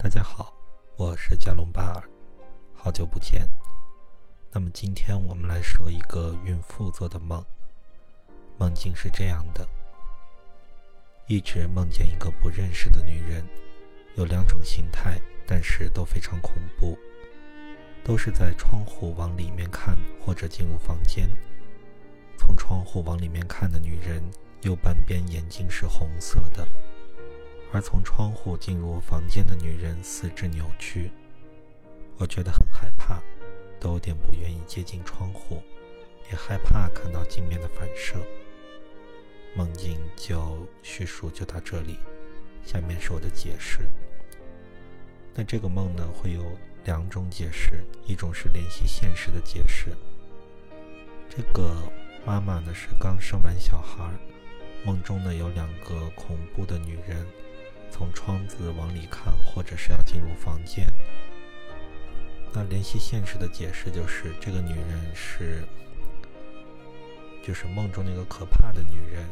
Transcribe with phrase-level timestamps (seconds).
[0.00, 0.54] 大家好，
[0.96, 2.02] 我是加隆巴尔，
[2.72, 3.48] 好久不见。
[4.52, 7.44] 那么今天我们来说一个孕妇做的梦。
[8.58, 9.66] 梦境是这样的：
[11.26, 13.44] 一直梦见一个不认识的女人，
[14.14, 16.96] 有两种形态，但是都非常恐怖，
[18.04, 21.28] 都是在窗户往里面看或者进入房间。
[22.36, 24.22] 从窗户往里面看的女人，
[24.62, 26.64] 右半边眼睛是红色的。
[27.78, 31.12] 而从窗户进入房间的女人四肢扭曲，
[32.16, 33.22] 我觉得很害怕，
[33.78, 35.62] 都有点不愿意接近窗户，
[36.28, 38.16] 也害怕看到镜面的反射。
[39.54, 42.00] 梦境就叙述就到这里，
[42.64, 43.86] 下面是我的解释。
[45.32, 46.44] 那这个梦呢，会有
[46.84, 49.96] 两种解释，一种是联系现实的解释。
[51.28, 51.76] 这个
[52.26, 54.10] 妈妈呢是刚生完小孩，
[54.84, 56.10] 梦中呢有两个。
[58.28, 60.92] 窗子往里看，或者是要进入房间。
[62.52, 65.64] 那联系现实的解释就是，这个女人是，
[67.42, 69.24] 就是梦中那个可怕的女人，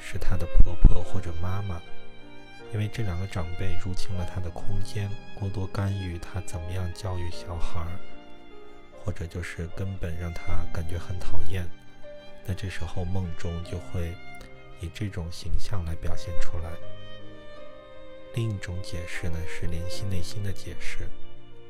[0.00, 1.80] 是她的婆婆或者妈妈，
[2.72, 7.86] 因为这两个长辈入侵了她的空间，过多干预她怎么样教育小孩，
[9.04, 11.64] 或者就是根本让她感觉很讨厌。
[12.44, 14.12] 那这时候梦中就会
[14.80, 16.72] 以这种形象来表现出来。
[18.36, 21.08] 另一种解释呢，是联系内心的解释，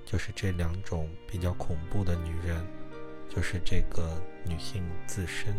[0.05, 2.67] 就是这两种比较恐怖的女人，
[3.31, 5.57] 就是这个女性自身，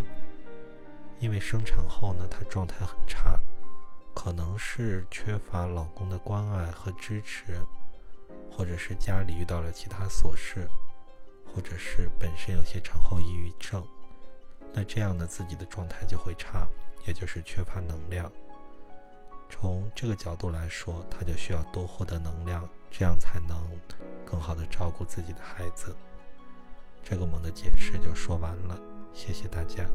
[1.19, 3.39] 因为生产后呢，她状态很差，
[4.13, 7.57] 可能是缺乏老公的关爱和支持，
[8.51, 10.67] 或者是家里遇到了其他琐事，
[11.45, 13.81] 或者是本身有些产后抑郁症，
[14.73, 16.67] 那这样呢，自己的状态就会差，
[17.05, 18.29] 也就是缺乏能量。
[19.49, 23.57] 从这个角度来说，他就需要多获得能量，这样才能
[24.25, 25.95] 更好的照顾自己的孩子。
[27.03, 28.79] 这个梦的解释就说完了，
[29.13, 29.85] 谢谢大家。